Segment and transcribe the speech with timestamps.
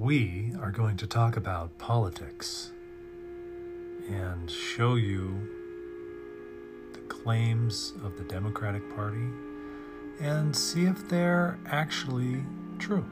[0.00, 2.70] we are going to talk about politics
[4.08, 5.38] and show you
[6.94, 9.28] the claims of the Democratic Party
[10.18, 12.42] and see if they're actually
[12.78, 13.04] true.